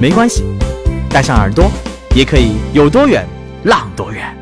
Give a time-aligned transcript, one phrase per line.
[0.00, 0.42] 没关系，
[1.08, 1.70] 带上耳朵，
[2.16, 3.26] 也可以有多远
[3.64, 4.36] 浪多远。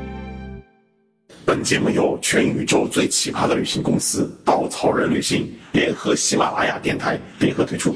[1.44, 7.94] 本节目由全宇宙最奇葩的旅行公司稻草人旅行联合喜马拉雅电台联合推出。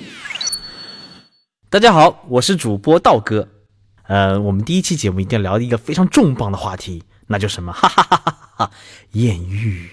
[1.71, 3.49] 大家好，我是主播道哥。
[4.07, 8.71] 呃，我们第一期节目一定要聊一个非常重磅的话题，那就什么，哈哈哈哈哈，
[9.13, 9.89] 艳遇。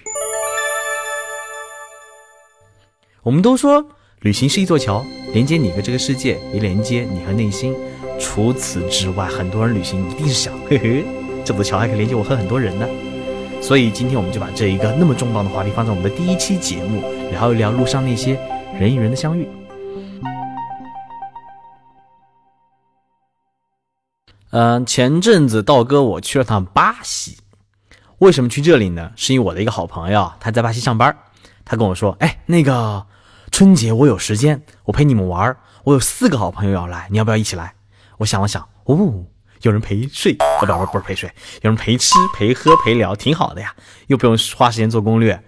[3.22, 3.88] 我们都说
[4.22, 7.74] 旅行是一座桥，连接你和这个世界，也连接你和内心。
[8.20, 11.04] 除此之外，很多人旅行一定是想， 嘿嘿，
[11.44, 12.86] 这座桥还可以连接我和很多人呢。
[13.60, 18.38] 所以今天我们就把这一个那么重磅的话题放在我们的第一期节目，聊一聊路上那些
[18.78, 19.48] 人与人的相遇。
[24.50, 27.38] 嗯，前阵子道哥我去了趟巴西，
[28.18, 29.10] 为什么去这里呢？
[29.16, 31.12] 是因为我的一个好朋友他在巴西上班，
[31.64, 33.04] 他跟我说：“哎，那个
[33.52, 37.74] 春节我有时间，我陪你们玩我有四个好朋友要来，你要不要一起来？”
[38.16, 39.26] 我想了想，哦，
[39.60, 43.74] 有人陪睡，不 不不是陪睡，有人陪吃陪喝陪聊，挺好的呀，
[44.06, 45.40] 又不用花时间做攻略，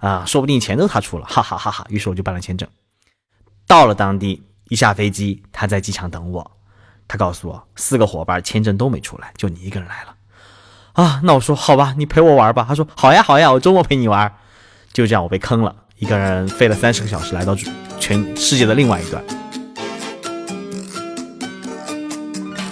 [0.00, 1.84] 啊，说不定钱都他出了，哈哈哈哈！
[1.90, 2.66] 于是我就办了签证，
[3.66, 6.50] 到了当地，一下飞机，他在机场等我。
[7.06, 10.14] 他告诉我，四个伙伴签证都没出来，就你一个人来了，
[10.94, 12.64] 啊，那我说好吧，你陪我玩吧。
[12.66, 14.34] 他说好呀好呀，我周末陪你玩。
[14.92, 17.54] 就这样，我被坑了，一个人飞了三十个小时，来到
[17.98, 19.22] 全世界的另外一端。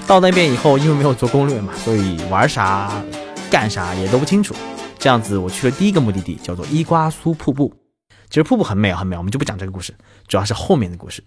[0.07, 2.91] 到那边以后，因为没有做攻略嘛，所以玩啥、
[3.51, 4.55] 干啥也都不清楚。
[4.99, 7.71] 这样子，我去了第一个目的地，叫做伊瓜苏瀑布。
[8.31, 9.95] 其实瀑布很美啊很美，我们就不讲这个故事，
[10.27, 11.23] 主要是后面的故事。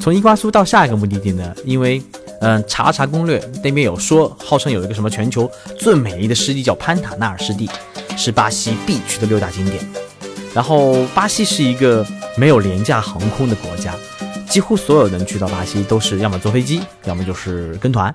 [0.00, 2.02] 从伊瓜苏到下一个目的地呢，因为
[2.40, 7.68] 嗯查查攻略，那边有说号称有一个什么全球最美丽的湿地叫潘塔纳尔湿地，
[8.16, 9.86] 是巴西必去的六大景点。
[10.58, 12.04] 然后巴西是一个
[12.36, 13.94] 没有廉价航空的国家，
[14.50, 18.12] 几乎所有人去到巴西都是要么坐飞机，要么就是跟团，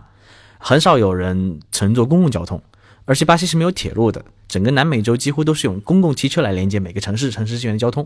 [0.57, 2.61] 很少有人乘坐公共交通。
[3.05, 8.05] 而且巴西是没有铁路的，整个南美洲几乎都是用公共汽车来连接每个城市、城市之间的交通。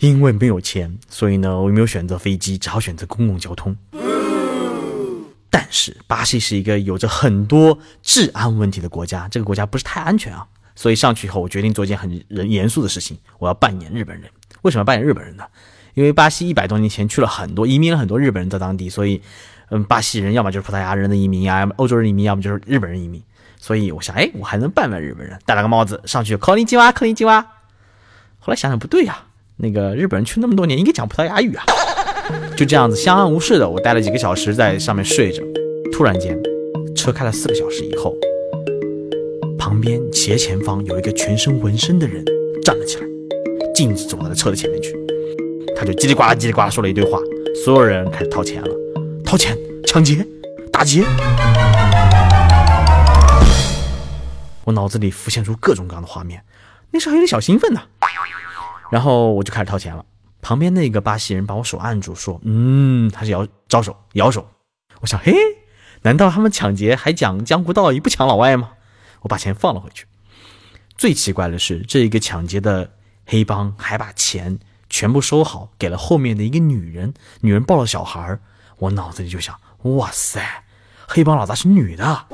[0.00, 3.76] 因为没有钱，所以呢，我没有选择飞机，只好选择公共交通。
[5.48, 10.44] 但是巴西是一个有着很多治安问题的国家，这个国家不是太安全啊。
[10.78, 14.30] 所以上去以后，我决定做一件很人严肃的事情，我要扮演日本人。
[14.62, 15.42] 为什么扮演日本人呢？
[15.94, 19.20] 因为巴西一百多年前去了很多移民了很多日本人在当地，所以，
[19.70, 23.20] 嗯，巴西人要么就是葡萄牙人的移民呀，欧洲人移民，要么就是日本人移民。
[23.58, 27.42] 所以我想，哎，我还能扮扮日本人，戴了个帽子上去，考你金蛙，考你金蛙。
[28.38, 29.24] 后来想想不对呀。
[29.56, 31.64] 那个日本人去那么多年，应该讲葡萄牙语啊。
[32.56, 35.42] 就这样子相安无事的，我待了几个小时在上面睡着。
[35.92, 36.38] 突然间，
[36.94, 38.14] 车开了四个小时以后，
[39.78, 42.24] 旁边斜前方有一个全身纹身的人
[42.64, 43.06] 站了起来，
[43.72, 44.92] 径直走到了车的前面去。
[45.76, 47.16] 他就叽里呱啦叽里呱啦说了一堆话，
[47.64, 48.68] 所有人开始掏钱了，
[49.24, 49.56] 掏钱
[49.86, 50.26] 抢劫
[50.72, 51.04] 打劫。
[54.64, 56.42] 我脑子里浮现出各种各样的画面，
[56.90, 57.80] 那时候还有点小兴奋呢。
[58.90, 60.04] 然后我就开始掏钱了，
[60.42, 64.44] 旁边那个巴西人把我手按住，说：“嗯，他是摇招手摇手。”
[65.02, 65.32] 我想，嘿，
[66.02, 68.70] 难道他们抢劫还讲江湖道义，不抢老外吗？
[69.20, 70.06] 我把钱放了回去。
[70.96, 72.92] 最奇怪的是，这一个抢劫的
[73.24, 74.58] 黑帮还把钱
[74.90, 78.38] 全部收好，给了后面的一个女人，女人抱了小孩
[78.78, 80.64] 我脑子里就想：哇塞，
[81.06, 82.26] 黑帮老大是女的。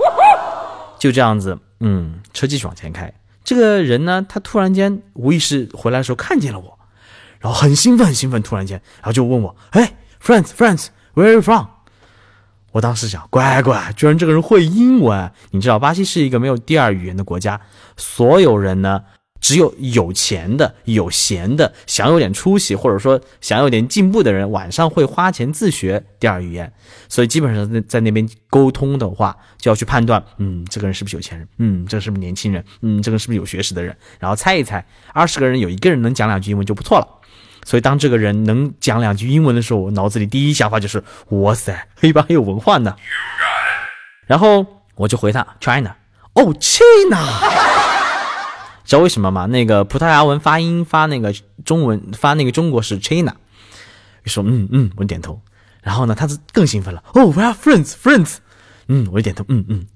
[0.98, 3.12] 就这样子，嗯，车继续往前开。
[3.42, 6.78] 这个人呢，他突然间无意识回来的时候看见了我，
[7.40, 11.66] 然后很兴奋，很兴奋，突然间，然后就问我：“哎，friends，friends，where are you from？”
[12.74, 15.30] 我当时想，乖乖，居然这个人会英文。
[15.52, 17.60] 你知道，巴西是一个没有第二语言的国家，
[17.96, 19.00] 所有人呢。
[19.40, 26.72] 只有有钱的、有闲的、想有点出息，或者说想有点进步的人，晚上会花钱自学第二语言。
[27.10, 31.46] 所以基本上在在那边沟通的话，就要去判断，嗯，这个人是不是有钱人？
[31.58, 32.64] 嗯，这个是不是年轻人？
[32.80, 33.94] 嗯，这个是不是有学识的人？
[34.18, 34.82] 然后猜一猜，
[35.12, 37.06] 二十个人有一个人能讲两句英文就不错了。
[37.64, 42.94] 所以当这个人能讲两句英文的时候，我脑子里第一想法就是，哇塞， 黑帮很有文化呢。
[44.26, 44.64] 然后
[44.94, 45.96] 我就回他，China，
[46.34, 47.18] 哦，China。
[48.84, 49.46] 知道为什么吗？
[49.46, 51.34] 那个葡萄牙文发音发那个
[51.64, 53.34] 中文发那个中国是 China，
[54.26, 55.40] 说嗯嗯，我点头。
[55.82, 57.02] 然后呢，他是更兴奋了。
[57.14, 58.36] 哦，We are friends, friends。
[58.88, 59.86] 嗯，我就点头，嗯嗯。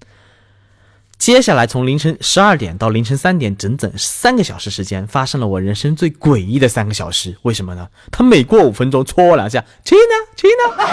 [1.18, 7.36] 接下来从凌晨十二点到凌晨三点，整整三个小时时间，发生了我人生最诡异的三个小时。
[7.42, 7.88] 为什么呢？
[8.10, 10.84] 他每过五分钟戳我两下，亲呢，亲呢。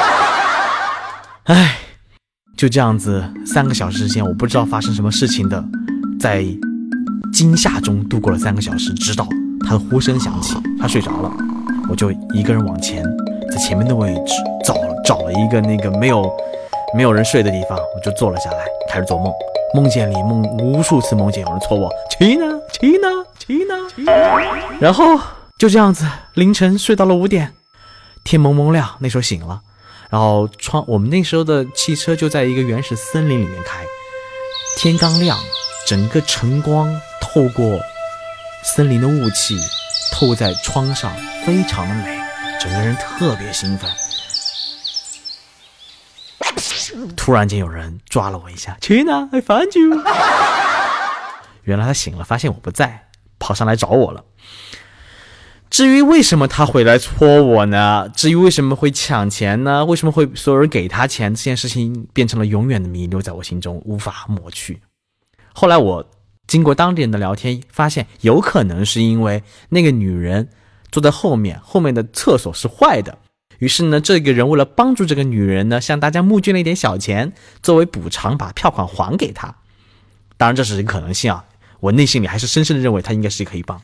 [1.43, 1.77] 哎，
[2.57, 5.63] 就这样子，三个小时时间，我不知道发生什么事情的，
[6.19, 6.43] 在
[7.31, 9.27] 惊吓中度过了三个小时，直到
[9.61, 11.31] 他的呼声响起，他睡着了，
[11.87, 13.03] 我就一个人往前，
[13.51, 14.33] 在前面的位置
[14.65, 14.75] 找
[15.05, 16.27] 找了一个那个没有
[16.95, 19.31] 没有人睡的地方，我就坐了下来，开始做梦。
[19.73, 23.07] 梦见里梦无数次梦见有人搓我，亲呢，亲呢，
[23.37, 23.75] 亲呢，
[24.79, 25.19] 然后
[25.57, 27.53] 就这样子，凌晨睡到了五点，
[28.23, 29.61] 天蒙蒙亮，那时候醒了，
[30.09, 33.83] 然后窗我们那时候的汽车就在一个原始森林里面开，
[34.77, 35.37] 天刚亮，
[35.85, 36.89] 整个晨光
[37.19, 37.79] 透过
[38.63, 39.59] 森林的雾气
[40.13, 41.11] 透在窗上，
[41.45, 42.17] 非常的美，
[42.61, 43.89] 整个人特别兴奋。
[47.15, 50.01] 突然间有人抓了我一下，去哪？I found you。
[51.63, 53.07] 原来他醒了，发现我不在，
[53.39, 54.23] 跑上来找我了。
[55.69, 58.07] 至于为什么他会来戳我呢？
[58.15, 59.83] 至于为什么会抢钱呢？
[59.83, 61.33] 为什么会所有人给他钱？
[61.33, 64.81] 这件事情变成了永远的谜，留在我心中无法抹去。
[65.53, 66.07] 后来我
[66.47, 70.47] 经过当地人的聊天，发现有可能是因为那个女人
[70.91, 73.17] 坐在后面，后面的厕所是坏的。
[73.59, 77.31] 于是呢，这个人为了帮助这个女人呢，向大家募捐了一点小钱，
[77.61, 79.55] 作为补偿，把票款还给她。
[80.37, 81.43] 当然，这是一个可能性啊。
[81.79, 83.79] 我内心里还是深深的认为他应该是一个黑帮。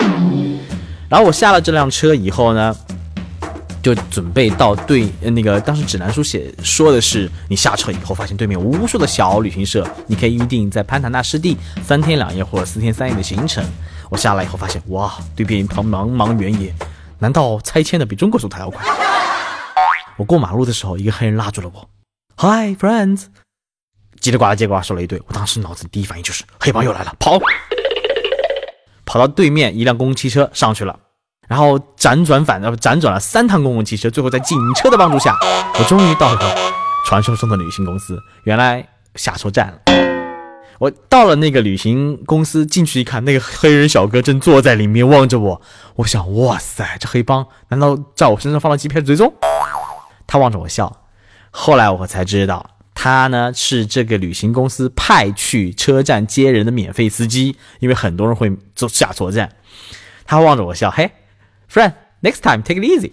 [1.07, 2.75] 然后我下了这辆车以后呢，
[3.83, 13.63] 就准备到对那个当时指南书写说的是，你下车以后发现对面无数的小旅行社，你可以预定在潘塔纳湿地三天两夜或者四天三夜的行程。
[14.09, 16.73] 我下来以后发现，哇，对面一旁茫茫原野，
[17.19, 18.83] 难道拆迁的比中国速度还要快？
[20.21, 21.89] 我过马路的时候，一个黑人拉住了我
[22.37, 23.23] ，Hi friends，
[24.21, 25.19] 叽里呱啦叽里呱啦说了一堆。
[25.25, 27.39] 我当时脑子第一反应就是黑帮又来了，跑，
[29.03, 30.95] 跑到对面一辆公共汽车上去了，
[31.47, 35.35] 然后辗转反辗转了三趟公共汽车，最后在警车的帮助下，
[35.79, 36.55] 我终于到了
[37.07, 38.19] 传说中的旅行公司。
[38.43, 39.79] 原来下错站了。
[40.77, 45.61] 我到了那个旅行公司，进去一看，那个黑人小哥正坐在里面望着我。
[45.95, 49.33] 我想，哇塞，这黑帮难道在我身上放了 GPS 追踪？
[50.31, 51.03] 他望着我笑，
[51.49, 59.51] 后来我才知道，他呢是这个旅行公司派去车站接人的免费司机，因为很多人会坐下错站。
[60.25, 61.11] 他望着我笑，嘿
[61.69, 63.11] ，friend，next time take it easy。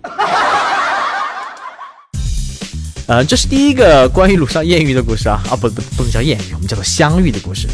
[3.09, 7.67] 呃，这是第一个关于鲁上艳遇的故事啊，啊不不不能叫艳遇，我们叫做相遇的故事。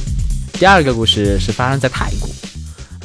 [0.54, 2.30] 第二个故事是发生在泰国，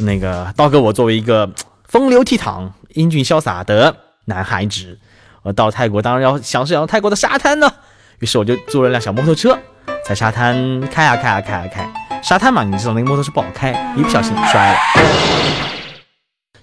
[0.05, 1.53] 那个刀哥我作为一个
[1.83, 3.93] 风流倜傥、英俊潇洒的
[4.23, 4.97] 男孩子。
[5.43, 7.71] 我到泰国当然要享受享受泰国的沙滩呢，
[8.19, 9.57] 于是我就租了辆小摩托车，
[10.05, 11.89] 在沙滩开啊开啊开啊开。
[12.21, 14.79] 沙滩嘛，你知道那个摩托车不好开，一不小心摔了。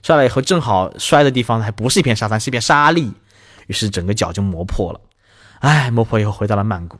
[0.02, 3.12] 摔了以后，正好摔的地方还不是一片沙滩，是一片沙砾，
[3.66, 5.00] 于是整个脚就磨破了。
[5.60, 6.98] 哎，磨破以后回到了曼谷。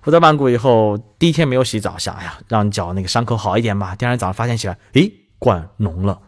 [0.00, 3.96] 回到曼谷以后，第一天没有洗澡，想哎呀，让脚那个伤口好一点吧。
[3.96, 6.20] 第二天早上发现起来，诶，灌脓了。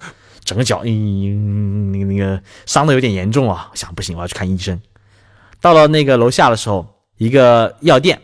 [0.50, 3.70] 整个脚，嗯，那个那个伤的有点严重啊！
[3.72, 4.80] 想不行，我要去看医生。
[5.60, 6.84] 到了那个楼下的时候，
[7.18, 8.20] 一个药店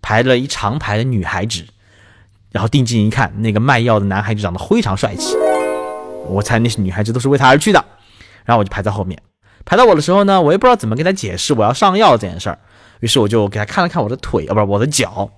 [0.00, 1.64] 排了一长排的女孩子，
[2.52, 5.34] 然后定睛一看，那个卖药的男孩子长得非常帅气，
[6.28, 7.84] 我猜那些女孩子都是为他而去的。
[8.44, 9.20] 然后我就排在后面，
[9.64, 12.58] 排到我的时候呢，我也不知道怎么跟他解释我要上药这件事儿，
[13.00, 15.28] 于是我就给他看了看我的腿，啊，不是我的脚。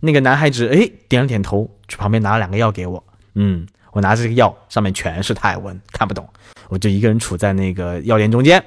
[0.00, 3.66] 那个男孩子哎点了点头，去旁边拿了两个药给我，嗯。
[3.94, 6.28] 我拿着这个药，上面全是泰文，看不懂。
[6.68, 8.62] 我就一个人处在那个药店中间。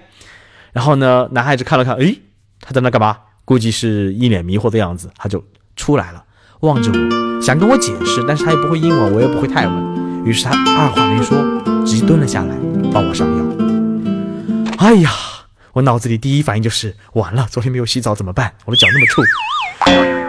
[0.72, 2.20] 然后呢，男孩子看了看，诶，
[2.62, 3.18] 他在那干嘛？
[3.44, 5.44] 估计是一脸迷惑的样子，他就
[5.76, 6.24] 出来了，
[6.62, 10.26] 望着我，想跟我解释，但是他也不会英文，我也不会泰文。
[10.26, 11.38] 于是他二话没说，
[11.86, 12.56] 直接蹲了下来，
[12.94, 13.46] 帮我上药。
[14.78, 15.12] 哎呀，
[15.74, 18.54] 我脑子里第一反应就是完了，昨天没有洗澡怎么办？
[18.66, 20.27] 我的脚那么臭。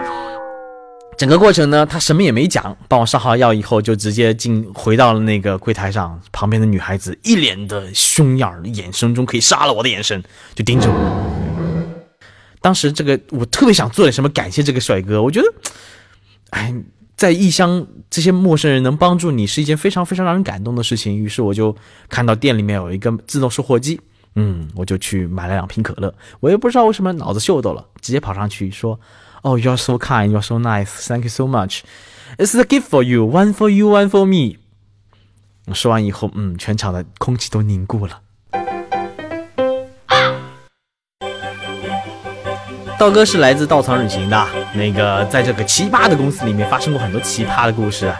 [1.19, 6.17] 整个过程呢，他什么也没讲，帮我上好药以后，就直接进回到了那个柜台上。
[6.31, 10.23] 旁边的女孩子一脸的凶样，眼神中可以杀了我的眼神，
[10.55, 12.23] 就盯着我。
[12.61, 15.53] 当时这个我特别想做点什么感谢这个帅哥，我觉得，
[16.51, 16.73] 哎，
[17.17, 21.13] 在异乡这些陌生人能帮助你是一件非常非常让人感动的事情。
[21.13, 21.75] 于是我就
[22.07, 23.99] 看到店里面有一个自动售货机，
[24.35, 26.15] 嗯，我就去买了两瓶可乐。
[26.39, 28.97] 我也不知道为什么脑子秀逗了，直接跑上去说。
[29.41, 30.31] Oh, you're so kind.
[30.31, 31.07] You're so nice.
[31.07, 31.83] Thank you so much.
[32.37, 33.23] It's a gift for you.
[33.25, 34.57] One for you, one for me.
[35.73, 38.19] 说完以后，嗯，全场的空气都凝固了。
[42.99, 48.13] 道哥是来自稻草旅行的，那个在这个奇葩的公司里面发生过很多奇葩的故事。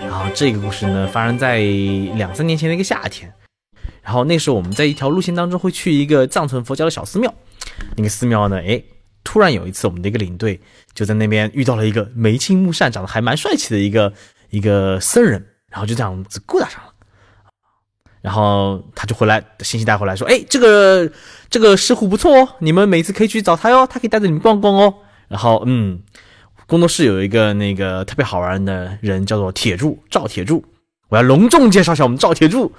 [0.00, 1.58] 然后这个故事呢，发生在
[2.16, 3.32] 两三年前的一个夏天。
[4.02, 7.32] 然后那时候我们在一条路线当中会去一个藏传佛教的小寺庙，
[7.96, 8.82] 那个寺庙呢，哎，
[9.24, 10.60] 突然有一次我们的一个领队
[10.92, 14.12] 就在那边遇到了一个眉清目善、长得还蛮帅气的一个
[14.50, 16.90] 一个僧人，然后就这样子勾搭上了。
[18.20, 21.10] 然后他就回来，信息带回来说：“哎，这个
[21.50, 24.94] 这个师傅不错哦，你们每次可以去找他哟，他可以带着你们逛逛哦。”
[25.28, 26.00] 然后，嗯，
[26.66, 30.64] 工作室有一个那个特别好玩的人，叫做铁柱赵铁柱，
[31.08, 32.72] 我要隆重介绍一下我们赵铁柱。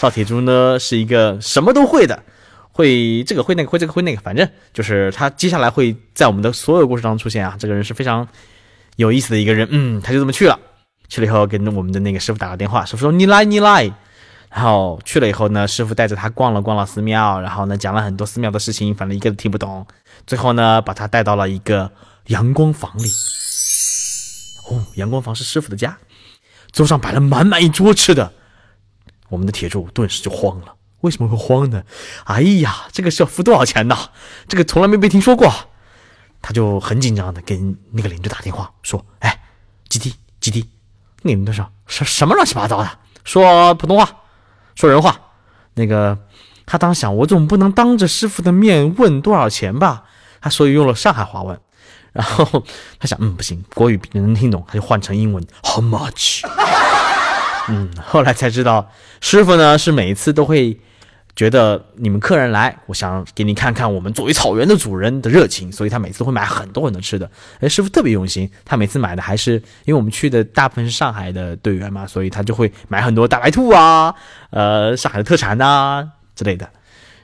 [0.00, 2.22] 赵铁柱呢是一个什么都会的。
[2.72, 7.54] 会这个会那个会这个会那个，反正就是他接下来会在我们的所有故事当中出现啊。
[7.58, 8.26] 这个人是非常
[8.96, 10.58] 有意思的一个人，嗯，他就这么去了。
[11.10, 13.92] 去了以后跟我们的那个师傅打个电话，师傅说你来你来。
[14.48, 19.86] 然后去了以后呢，师傅带着他逛了逛了寺庙，然后呢讲了很多寺庙的事情，反正一个都听不懂。
[20.26, 21.90] 最后呢把他带到了一个
[22.28, 23.10] 阳光房里。
[24.70, 25.98] 哦，阳光房是师傅的家，
[26.72, 28.32] 桌上摆了满满一桌吃的。
[29.30, 30.74] 我们的铁柱顿时就慌了。
[31.00, 31.82] 为什么会慌呢？
[32.24, 33.96] 哎呀，这个是要付多少钱呢？
[34.46, 35.50] 这个从来没被听说过。
[36.42, 39.42] 他就很紧张的跟那个领队打电话说：“哎，
[39.88, 40.68] 基地基地，
[41.22, 42.90] 那领队说什什么乱七八糟的？
[43.24, 44.10] 说普通话，
[44.74, 45.18] 说人话。
[45.74, 46.18] 那个
[46.66, 50.04] 他当时想，我总不能当着师傅的面问多少钱吧？
[50.40, 51.60] 他所以用了上海话问。
[52.12, 52.64] 然后
[52.98, 56.42] 他想，嗯，不行，国语能听懂，他就换成英文，How much？
[57.68, 58.90] 嗯，后来才知道，
[59.20, 60.78] 师傅呢是每一次都会。
[61.36, 67.30] 觉得你们客人来，我想给你看看我们作为草原的主人的热情，所以他每次会买很多很多吃的。
[67.60, 69.52] 哎，师傅特别用心，他每次买的还是
[69.84, 74.12] 因为我们去的大部分是上海的队员嘛，所以他就会买很多大白兔啊，
[74.50, 76.68] 呃，上海的特产呐之类的。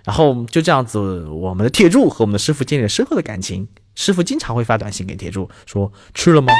[0.04, 3.68] 然后就这样子，我们的铁柱和我们的师傅建立了深厚的感情。
[3.96, 6.52] 师傅经常会发短信给铁柱说：“吃了吗？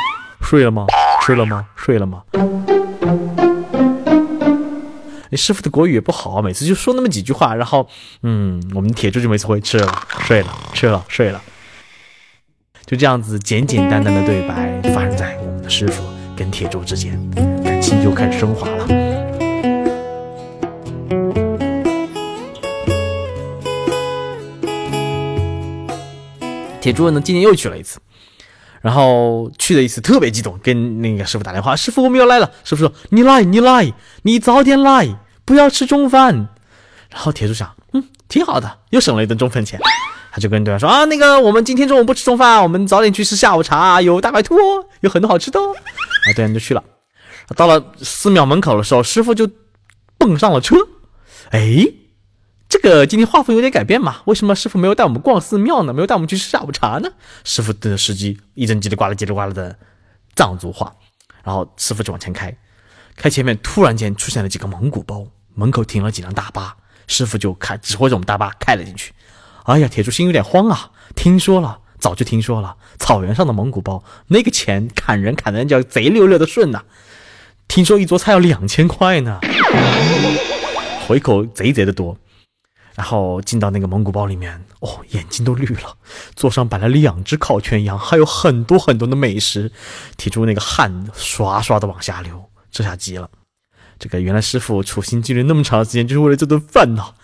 [0.43, 0.85] 睡了吗？
[1.23, 1.65] 吃了吗？
[1.77, 2.23] 睡了吗？”
[5.37, 7.89] 师傅的国语也不好，每次就说那么几句话，然后，
[8.23, 11.43] 嗯，我们铁柱就每次会吃了睡了吃了睡了，
[12.87, 16.03] 就这样子简简单单的对白发生在我们的师傅
[16.37, 17.21] 跟铁柱之间，
[17.63, 18.87] 感情就开始升华了。
[26.81, 27.99] 铁柱呢，今年又去了一次，
[28.81, 35.19] 然后去了一次特别激动，跟那个师傅打电话，师傅我们要来了，师傅说你来你来，你早点来。
[35.47, 36.35] 不要吃中饭，
[37.09, 39.81] 然后铁柱想，嗯，挺好的，又省了一顿中饭钱。
[40.33, 44.55] 他就跟队员说啊，那个我们今天中午不吃中饭，我们早点去吃下午茶，有大白兔，
[45.01, 45.59] 有很多好吃的。
[45.59, 46.85] 啊，队员就去了。
[47.55, 49.49] 到了寺庙门口的时候，师傅就
[50.19, 50.77] 蹦上了车。
[51.53, 51.87] 哎，
[52.69, 54.17] 这个今天画风有点改变嘛？
[54.27, 55.95] 为什么师傅没有带我们逛寺庙呢？
[55.95, 57.09] 没有带我们去吃下午茶呢？
[57.45, 59.79] 师傅的司机一阵叽里呱啦叽里呱啦的
[60.35, 60.93] 藏族话，
[61.43, 62.55] 然后师傅就往前开，
[63.17, 65.27] 开前面突然间出现了几个蒙古包。
[65.57, 66.77] 门口停了几辆大巴，
[67.09, 69.13] 师傅就开指挥着我们大巴开了进去。
[69.65, 70.93] 哎呀，铁柱心有点慌啊！
[71.17, 76.85] 听说了，早就听说了，草原上的蒙古包那个钱砍人砍的那叫贼溜溜的顺呐。
[77.67, 79.41] 听说一桌菜要两千块呢，
[81.09, 82.17] 回口贼贼的多。
[82.95, 85.97] 然后进到那个蒙古包里面，哦，眼睛都绿了。
[86.35, 89.71] 桌上摆了两只烤全羊，还有很多很多的美食。
[90.17, 93.29] 铁柱那个汗刷刷的往下流，这下急了。
[93.99, 97.15] 这个原来师傅处心积虑那么长时间就是为了这顿饭呢，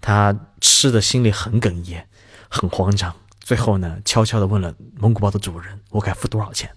[0.00, 2.04] 他吃的心里很哽咽，
[2.48, 3.14] 很慌张。
[3.40, 6.70] 最后呢，悄悄的问了蒙古包的主人：“我该付多少钱？”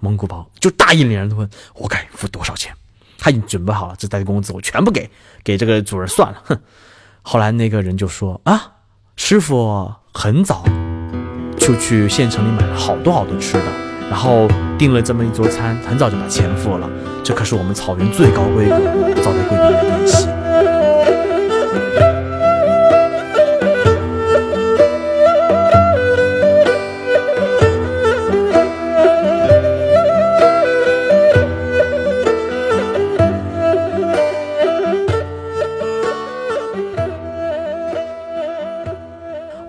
[0.00, 2.72] 蒙古包就大义凛然的问：“我该付多少钱？”
[3.18, 5.10] 他已经准备好了，这带工资我全部给
[5.42, 6.42] 给这个主人算了。
[6.44, 6.60] 哼。
[7.22, 8.72] 后来那个人就说：“啊，
[9.16, 10.64] 师傅很早
[11.58, 13.64] 就去县城里买了好多好多吃的，
[14.08, 14.48] 然后
[14.78, 16.88] 订了这么一桌餐，很早就把钱付了。”
[17.24, 18.78] 这可是我们草原最高规格
[19.22, 20.28] 招待贵宾的宴席。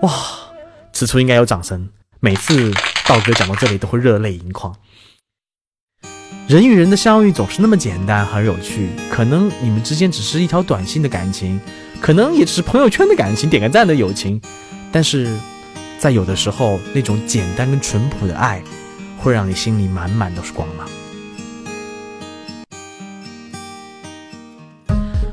[0.02, 0.10] 哇，
[0.92, 1.90] 此处应该有掌声。
[2.20, 2.70] 每次
[3.06, 4.74] 道哥讲到这里，都会热泪盈眶。
[6.50, 8.88] 人与人的相遇总是那么简单，很有趣。
[9.08, 11.60] 可能你们之间只是一条短信的感情，
[12.00, 14.40] 可能也只是朋友圈的感情，点个赞的友情。
[14.90, 15.32] 但是，
[15.96, 18.60] 在有的时候，那种简单跟淳朴的爱，
[19.16, 20.88] 会让你心里满满都是光芒。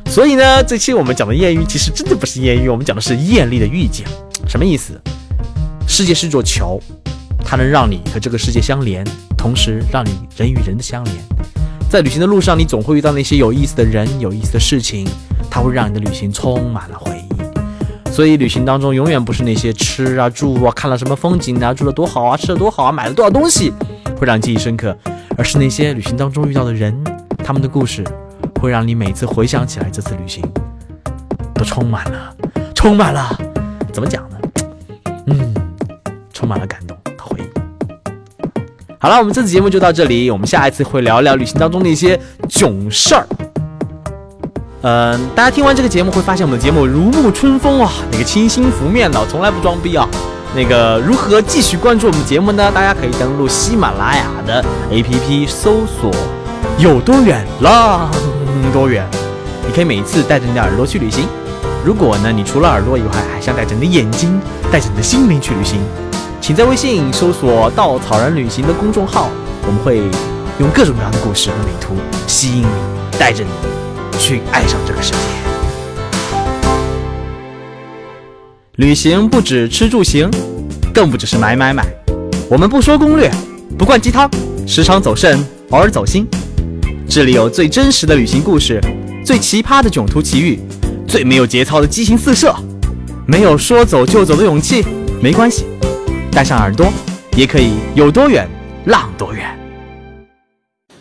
[0.06, 4.06] 所以呢，这期我们讲的艳遇其实真的不是艳遇，我们讲的是艳丽的遇见。
[4.48, 4.94] 什么意思？
[5.88, 6.80] 世界是座桥，
[7.50, 11.16] 它能让你和这个世界相连，同时让你人与人的相连。
[11.90, 15.08] 在旅行的路上，你总会遇到那些有意思的人、有意思的事情，
[15.50, 18.12] 它会让你的旅行充满了回忆。
[18.12, 23.72] 所以，旅行当中永远不是那些吃啊、住啊、看了什么风景啊、住了多好啊、吃的多好啊、买了多少东西
[24.20, 24.98] 会让你记忆深刻，
[25.38, 26.94] 而是那些旅行当中遇到的人，
[27.38, 28.04] 他们的故事。
[28.60, 30.44] 会让你每次回想起来这次旅行，
[31.54, 32.36] 都充满了，
[32.74, 33.30] 充满了，
[33.94, 34.38] 怎么讲呢？
[35.28, 35.54] 嗯，
[36.34, 36.87] 充满了感动。
[39.08, 43.26] 好了，我们这次节目就到这里，我们下一次会聊聊旅行当中的一些囧事儿。
[44.82, 50.06] 嗯，大家听完这个节目会发现我们的节目如沐春风啊，那个清新拂面的，从来不装逼啊。
[50.54, 52.70] 那个如何继续关注我们节目呢？
[52.70, 54.62] 大家可以登录喜马拉雅的
[54.92, 56.12] APP 搜索
[56.78, 58.12] 有多远浪。
[58.74, 59.06] 多远？
[59.66, 61.26] 你可以每一次带着你的耳朵去旅行。
[61.86, 64.38] 如果呢，你除了耳朵以外，还想带着你的眼睛，
[64.70, 65.80] 带着你的心灵去旅行，
[66.48, 69.30] 请在微信搜索“稻草人旅行”的公众号，
[69.66, 69.98] 我们会
[70.62, 71.94] 用各种各样的故事和美图
[72.26, 72.68] 吸引你，
[73.20, 73.50] 带着你
[74.18, 75.18] 去爱上这个世界。
[78.78, 80.32] 旅行不止吃住行，
[80.94, 81.86] 更不只是买买买。
[82.50, 83.30] 我们不说攻略，
[83.78, 84.32] 不灌鸡汤，
[84.66, 86.26] 时常走肾，偶尔走心。
[87.10, 88.82] 这里有最真实的旅行故事，
[89.22, 90.58] 最奇葩的囧途奇遇，
[91.06, 92.56] 最没有节操的激情四射。
[93.26, 94.86] 没有说走就走的勇气，
[95.22, 95.66] 没关系，
[96.38, 96.94] 带上耳朵，
[97.36, 98.48] 也可以有多远
[98.86, 99.58] 浪多远。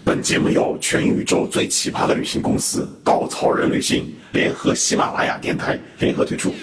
[0.03, 6.55] 本节目由全宇宙最奇葩的旅行公司稻草人旅行联合喜马拉雅电台联合推出。